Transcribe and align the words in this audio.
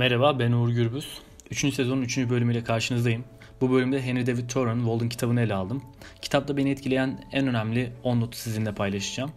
Merhaba 0.00 0.38
ben 0.38 0.52
Uğur 0.52 0.68
Gürbüz. 0.68 1.08
3. 1.50 1.74
sezonun 1.74 2.02
3. 2.02 2.18
bölümüyle 2.18 2.64
karşınızdayım. 2.64 3.24
Bu 3.60 3.70
bölümde 3.70 4.02
Henry 4.02 4.26
David 4.26 4.48
Thoreau'nun 4.48 4.80
Walden 4.80 5.08
kitabını 5.08 5.40
ele 5.40 5.54
aldım. 5.54 5.82
Kitapta 6.22 6.56
beni 6.56 6.70
etkileyen 6.70 7.24
en 7.32 7.46
önemli 7.46 7.92
10 8.02 8.20
notu 8.20 8.38
sizinle 8.38 8.74
paylaşacağım. 8.74 9.32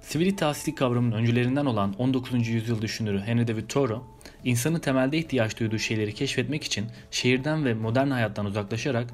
Sivil 0.00 0.36
tahsili 0.36 0.74
kavramının 0.74 1.16
öncülerinden 1.16 1.66
olan 1.66 1.94
19. 1.98 2.48
yüzyıl 2.48 2.82
düşünürü 2.82 3.20
Henry 3.20 3.48
David 3.48 3.68
Thoreau, 3.68 4.04
insanın 4.44 4.78
temelde 4.78 5.18
ihtiyaç 5.18 5.60
duyduğu 5.60 5.78
şeyleri 5.78 6.14
keşfetmek 6.14 6.64
için 6.64 6.86
şehirden 7.10 7.64
ve 7.64 7.74
modern 7.74 8.10
hayattan 8.10 8.46
uzaklaşarak 8.46 9.06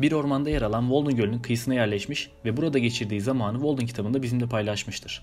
bir 0.00 0.12
ormanda 0.12 0.50
yer 0.50 0.62
alan 0.62 0.82
Walden 0.82 1.16
Gölü'nün 1.16 1.38
kıyısına 1.38 1.74
yerleşmiş 1.74 2.30
ve 2.44 2.56
burada 2.56 2.78
geçirdiği 2.78 3.20
zamanı 3.20 3.56
Walden 3.56 3.86
kitabında 3.86 4.22
bizimle 4.22 4.46
paylaşmıştır. 4.46 5.22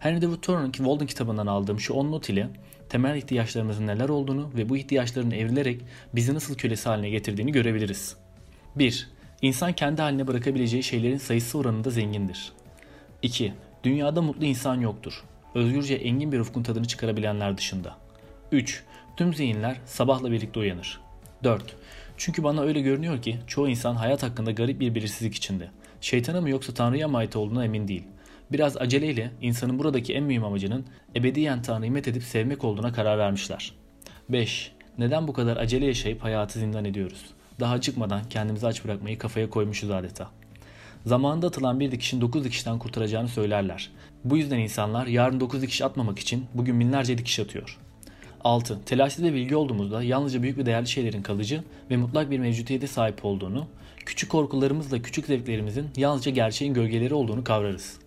Henry 0.00 0.22
David 0.22 0.36
Thoreau'nun 0.42 0.72
Walden 0.72 1.06
kitabından 1.06 1.46
aldığım 1.46 1.80
şu 1.80 1.94
10 1.94 2.12
not 2.12 2.28
ile 2.28 2.48
temel 2.88 3.16
ihtiyaçlarımızın 3.16 3.86
neler 3.86 4.08
olduğunu 4.08 4.50
ve 4.54 4.68
bu 4.68 4.76
ihtiyaçların 4.76 5.30
evrilerek 5.30 5.80
bizi 6.14 6.34
nasıl 6.34 6.54
kölesi 6.54 6.88
haline 6.88 7.10
getirdiğini 7.10 7.52
görebiliriz. 7.52 8.16
1. 8.76 9.08
İnsan 9.42 9.72
kendi 9.72 10.02
haline 10.02 10.26
bırakabileceği 10.26 10.82
şeylerin 10.82 11.16
sayısı 11.16 11.58
oranında 11.58 11.90
zengindir. 11.90 12.52
2. 13.22 13.52
Dünyada 13.84 14.22
mutlu 14.22 14.44
insan 14.44 14.80
yoktur. 14.80 15.24
Özgürce 15.54 15.94
engin 15.94 16.32
bir 16.32 16.40
ufkun 16.40 16.62
tadını 16.62 16.84
çıkarabilenler 16.84 17.58
dışında. 17.58 17.96
3. 18.52 18.84
Tüm 19.16 19.34
zihinler 19.34 19.76
sabahla 19.86 20.32
birlikte 20.32 20.60
uyanır. 20.60 21.00
4. 21.44 21.76
Çünkü 22.16 22.42
bana 22.42 22.62
öyle 22.62 22.80
görünüyor 22.80 23.22
ki 23.22 23.38
çoğu 23.46 23.68
insan 23.68 23.94
hayat 23.94 24.22
hakkında 24.22 24.50
garip 24.50 24.80
bir 24.80 24.94
belirsizlik 24.94 25.34
içinde. 25.34 25.68
Şeytana 26.00 26.40
mı 26.40 26.50
yoksa 26.50 26.74
Tanrı'ya 26.74 27.08
mı 27.08 27.16
ait 27.16 27.36
olduğuna 27.36 27.64
emin 27.64 27.88
değil. 27.88 28.04
Biraz 28.52 28.76
aceleyle 28.76 29.30
insanın 29.42 29.78
buradaki 29.78 30.14
en 30.14 30.22
mühim 30.22 30.44
amacının 30.44 30.84
ebediyen 31.16 31.62
Tanrı'yı 31.62 31.92
met 31.92 32.08
edip 32.08 32.22
sevmek 32.22 32.64
olduğuna 32.64 32.92
karar 32.92 33.18
vermişler. 33.18 33.72
5. 34.28 34.72
Neden 34.98 35.28
bu 35.28 35.32
kadar 35.32 35.56
acele 35.56 35.86
yaşayıp 35.86 36.24
hayatı 36.24 36.58
zindan 36.58 36.84
ediyoruz? 36.84 37.24
Daha 37.60 37.80
çıkmadan 37.80 38.22
kendimizi 38.30 38.66
aç 38.66 38.84
bırakmayı 38.84 39.18
kafaya 39.18 39.50
koymuşuz 39.50 39.90
adeta. 39.90 40.30
Zamanında 41.06 41.46
atılan 41.46 41.80
bir 41.80 41.90
dikişin 41.90 42.20
9 42.20 42.44
dikişten 42.44 42.78
kurtaracağını 42.78 43.28
söylerler. 43.28 43.90
Bu 44.24 44.36
yüzden 44.36 44.58
insanlar 44.58 45.06
yarın 45.06 45.40
9 45.40 45.62
dikiş 45.62 45.82
atmamak 45.82 46.18
için 46.18 46.46
bugün 46.54 46.80
binlerce 46.80 47.18
dikiş 47.18 47.38
atıyor. 47.38 47.78
6. 48.44 48.84
Telaşlı 48.84 49.24
ve 49.24 49.34
bilgi 49.34 49.56
olduğumuzda 49.56 50.02
yalnızca 50.02 50.42
büyük 50.42 50.58
ve 50.58 50.66
değerli 50.66 50.88
şeylerin 50.88 51.22
kalıcı 51.22 51.62
ve 51.90 51.96
mutlak 51.96 52.30
bir 52.30 52.38
mevcutiyete 52.38 52.86
sahip 52.86 53.24
olduğunu, 53.24 53.66
küçük 54.06 54.30
korkularımızla 54.30 55.02
küçük 55.02 55.26
zevklerimizin 55.26 55.86
yalnızca 55.96 56.30
gerçeğin 56.30 56.74
gölgeleri 56.74 57.14
olduğunu 57.14 57.44
kavrarız. 57.44 57.98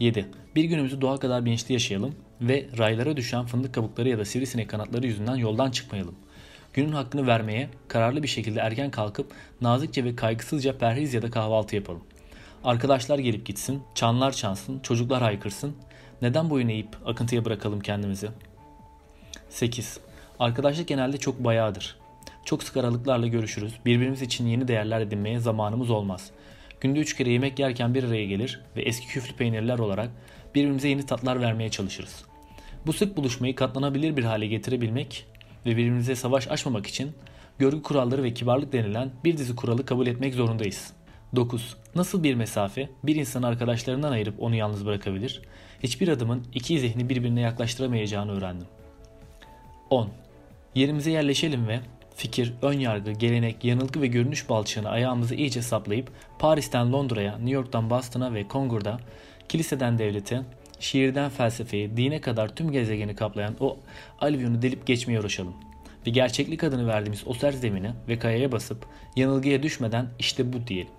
7. 0.00 0.26
Bir 0.56 0.64
günümüzü 0.64 1.00
doğa 1.00 1.16
kadar 1.16 1.44
bilinçli 1.44 1.72
yaşayalım 1.72 2.14
ve 2.40 2.66
raylara 2.78 3.16
düşen 3.16 3.46
fındık 3.46 3.74
kabukları 3.74 4.08
ya 4.08 4.18
da 4.18 4.24
sivrisinek 4.24 4.70
kanatları 4.70 5.06
yüzünden 5.06 5.36
yoldan 5.36 5.70
çıkmayalım. 5.70 6.14
Günün 6.72 6.92
hakkını 6.92 7.26
vermeye 7.26 7.68
kararlı 7.88 8.22
bir 8.22 8.28
şekilde 8.28 8.60
erken 8.60 8.90
kalkıp 8.90 9.32
nazikçe 9.60 10.04
ve 10.04 10.16
kaygısızca 10.16 10.78
perhiz 10.78 11.14
ya 11.14 11.22
da 11.22 11.30
kahvaltı 11.30 11.76
yapalım. 11.76 12.02
Arkadaşlar 12.64 13.18
gelip 13.18 13.46
gitsin, 13.46 13.82
çanlar 13.94 14.32
çansın, 14.32 14.80
çocuklar 14.80 15.22
haykırsın. 15.22 15.76
Neden 16.22 16.50
boyun 16.50 16.68
eğip 16.68 16.88
akıntıya 17.06 17.44
bırakalım 17.44 17.80
kendimizi? 17.80 18.28
8. 19.48 20.00
Arkadaşlık 20.38 20.88
genelde 20.88 21.16
çok 21.16 21.44
bayağıdır. 21.44 21.96
Çok 22.44 22.62
sık 22.62 22.76
aralıklarla 22.76 23.26
görüşürüz. 23.26 23.74
Birbirimiz 23.86 24.22
için 24.22 24.46
yeni 24.46 24.68
değerler 24.68 25.00
edinmeye 25.00 25.40
zamanımız 25.40 25.90
olmaz. 25.90 26.30
Günde 26.82 27.00
üç 27.00 27.16
kere 27.16 27.30
yemek 27.30 27.58
yerken 27.58 27.94
bir 27.94 28.04
araya 28.04 28.24
gelir 28.24 28.60
ve 28.76 28.82
eski 28.82 29.06
küflü 29.06 29.36
peynirler 29.36 29.78
olarak 29.78 30.10
birbirimize 30.54 30.88
yeni 30.88 31.06
tatlar 31.06 31.40
vermeye 31.40 31.70
çalışırız. 31.70 32.24
Bu 32.86 32.92
sık 32.92 33.16
buluşmayı 33.16 33.54
katlanabilir 33.54 34.16
bir 34.16 34.24
hale 34.24 34.46
getirebilmek 34.46 35.26
ve 35.66 35.70
birbirimize 35.70 36.16
savaş 36.16 36.48
açmamak 36.48 36.86
için 36.86 37.12
görgü 37.58 37.82
kuralları 37.82 38.22
ve 38.22 38.34
kibarlık 38.34 38.72
denilen 38.72 39.10
bir 39.24 39.36
dizi 39.36 39.56
kuralı 39.56 39.86
kabul 39.86 40.06
etmek 40.06 40.34
zorundayız. 40.34 40.92
9. 41.36 41.76
Nasıl 41.94 42.22
bir 42.22 42.34
mesafe 42.34 42.88
bir 43.04 43.16
insanı 43.16 43.46
arkadaşlarından 43.46 44.12
ayırıp 44.12 44.42
onu 44.42 44.54
yalnız 44.54 44.86
bırakabilir? 44.86 45.42
Hiçbir 45.82 46.08
adımın 46.08 46.46
iki 46.54 46.80
zihni 46.80 47.08
birbirine 47.08 47.40
yaklaştıramayacağını 47.40 48.32
öğrendim. 48.32 48.66
10. 49.90 50.08
Yerimize 50.74 51.10
yerleşelim 51.10 51.68
ve 51.68 51.80
fikir, 52.16 52.52
ön 52.62 52.78
yargı, 52.78 53.12
gelenek, 53.12 53.64
yanılgı 53.64 54.02
ve 54.02 54.06
görünüş 54.06 54.48
balçığını 54.48 54.88
ayağımızı 54.88 55.34
iyice 55.34 55.62
saplayıp 55.62 56.10
Paris'ten 56.38 56.92
Londra'ya, 56.92 57.32
New 57.32 57.50
York'tan 57.50 57.90
Boston'a 57.90 58.34
ve 58.34 58.48
Kongur'da 58.48 59.00
kiliseden 59.48 59.98
devlete, 59.98 60.42
şiirden 60.80 61.30
felsefeye, 61.30 61.96
dine 61.96 62.20
kadar 62.20 62.56
tüm 62.56 62.72
gezegeni 62.72 63.16
kaplayan 63.16 63.56
o 63.60 63.76
alüvyonu 64.20 64.62
delip 64.62 64.86
geçmeye 64.86 65.20
uğraşalım. 65.20 65.54
Ve 66.06 66.10
gerçeklik 66.10 66.64
adını 66.64 66.86
verdiğimiz 66.86 67.22
o 67.26 67.34
sert 67.34 67.54
zemine 67.54 67.92
ve 68.08 68.18
kayaya 68.18 68.52
basıp 68.52 68.86
yanılgıya 69.16 69.62
düşmeden 69.62 70.06
işte 70.18 70.52
bu 70.52 70.66
diyelim. 70.66 70.92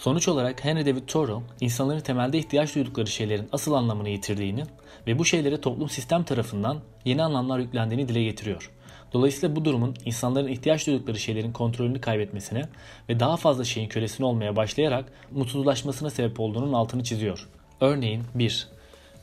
Sonuç 0.00 0.28
olarak 0.28 0.64
Henry 0.64 0.86
David 0.86 1.06
Thoreau, 1.06 1.42
insanların 1.60 2.00
temelde 2.00 2.38
ihtiyaç 2.38 2.74
duydukları 2.74 3.06
şeylerin 3.06 3.48
asıl 3.52 3.72
anlamını 3.72 4.08
yitirdiğini 4.08 4.64
ve 5.06 5.18
bu 5.18 5.24
şeylere 5.24 5.60
toplum 5.60 5.88
sistem 5.88 6.24
tarafından 6.24 6.78
yeni 7.04 7.22
anlamlar 7.22 7.58
yüklendiğini 7.58 8.08
dile 8.08 8.24
getiriyor. 8.24 8.70
Dolayısıyla 9.12 9.56
bu 9.56 9.64
durumun 9.64 9.94
insanların 10.04 10.48
ihtiyaç 10.48 10.86
duydukları 10.86 11.18
şeylerin 11.18 11.52
kontrolünü 11.52 12.00
kaybetmesine 12.00 12.68
ve 13.08 13.20
daha 13.20 13.36
fazla 13.36 13.64
şeyin 13.64 13.88
kölesini 13.88 14.26
olmaya 14.26 14.56
başlayarak 14.56 15.12
mutsuzlaşmasına 15.30 16.10
sebep 16.10 16.40
olduğunun 16.40 16.72
altını 16.72 17.04
çiziyor. 17.04 17.48
Örneğin 17.80 18.24
1. 18.34 18.68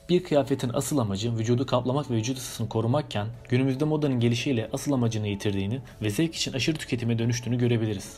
Bir 0.09 0.23
kıyafetin 0.23 0.71
asıl 0.73 0.97
amacı 0.97 1.37
vücudu 1.37 1.65
kaplamak 1.65 2.11
ve 2.11 2.15
vücut 2.15 2.37
ısısını 2.37 2.69
korumakken 2.69 3.27
günümüzde 3.49 3.85
modanın 3.85 4.19
gelişiyle 4.19 4.69
asıl 4.73 4.91
amacını 4.91 5.27
yitirdiğini 5.27 5.79
ve 6.01 6.09
zevk 6.09 6.35
için 6.35 6.53
aşırı 6.53 6.77
tüketime 6.77 7.19
dönüştüğünü 7.19 7.57
görebiliriz. 7.57 8.17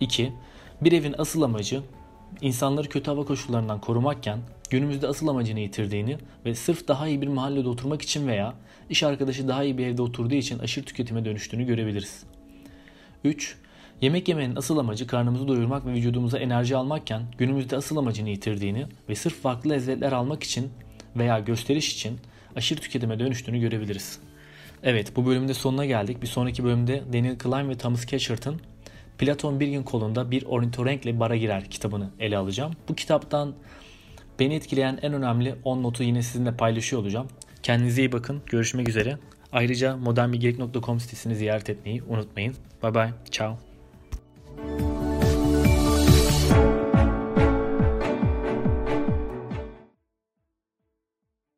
2. 0.00 0.32
Bir 0.80 0.92
evin 0.92 1.14
asıl 1.18 1.42
amacı 1.42 1.82
insanları 2.40 2.88
kötü 2.88 3.10
hava 3.10 3.24
koşullarından 3.24 3.80
korumakken 3.80 4.38
günümüzde 4.70 5.06
asıl 5.06 5.28
amacını 5.28 5.60
yitirdiğini 5.60 6.18
ve 6.44 6.54
sırf 6.54 6.88
daha 6.88 7.08
iyi 7.08 7.22
bir 7.22 7.28
mahallede 7.28 7.68
oturmak 7.68 8.02
için 8.02 8.28
veya 8.28 8.54
iş 8.90 9.02
arkadaşı 9.02 9.48
daha 9.48 9.64
iyi 9.64 9.78
bir 9.78 9.86
evde 9.86 10.02
oturduğu 10.02 10.34
için 10.34 10.58
aşırı 10.58 10.84
tüketime 10.84 11.24
dönüştüğünü 11.24 11.66
görebiliriz. 11.66 12.22
3. 13.24 13.56
Yemek 14.00 14.28
yemenin 14.28 14.56
asıl 14.56 14.78
amacı 14.78 15.06
karnımızı 15.06 15.48
doyurmak 15.48 15.86
ve 15.86 15.92
vücudumuza 15.92 16.38
enerji 16.38 16.76
almakken 16.76 17.22
günümüzde 17.38 17.76
asıl 17.76 17.96
amacını 17.96 18.28
yitirdiğini 18.28 18.86
ve 19.08 19.14
sırf 19.14 19.42
farklı 19.42 19.70
lezzetler 19.70 20.12
almak 20.12 20.42
için 20.42 20.70
veya 21.16 21.38
gösteriş 21.38 21.94
için 21.94 22.18
aşırı 22.56 22.80
tüketime 22.80 23.18
dönüştüğünü 23.18 23.60
görebiliriz. 23.60 24.18
Evet 24.82 25.16
bu 25.16 25.26
bölümde 25.26 25.54
sonuna 25.54 25.84
geldik. 25.86 26.22
Bir 26.22 26.26
sonraki 26.26 26.64
bölümde 26.64 27.02
Daniel 27.12 27.38
Klein 27.38 27.68
ve 27.68 27.78
Thomas 27.78 28.06
Catchert'ın 28.06 28.60
Platon 29.18 29.60
bir 29.60 29.68
gün 29.68 29.82
kolunda 29.82 30.30
bir 30.30 30.44
ornitorenkle 30.44 31.20
bara 31.20 31.36
girer 31.36 31.70
kitabını 31.70 32.10
ele 32.20 32.36
alacağım. 32.36 32.72
Bu 32.88 32.94
kitaptan 32.94 33.54
beni 34.40 34.54
etkileyen 34.54 34.98
en 35.02 35.12
önemli 35.12 35.54
10 35.64 35.82
notu 35.82 36.02
yine 36.02 36.22
sizinle 36.22 36.56
paylaşıyor 36.56 37.02
olacağım. 37.02 37.26
Kendinize 37.62 38.02
iyi 38.02 38.12
bakın. 38.12 38.42
Görüşmek 38.46 38.88
üzere. 38.88 39.18
Ayrıca 39.52 39.96
modernbilgelik.com 39.96 41.00
sitesini 41.00 41.36
ziyaret 41.36 41.70
etmeyi 41.70 42.02
unutmayın. 42.02 42.54
Bye 42.82 42.94
bye. 42.94 43.10
Ciao. 43.30 43.65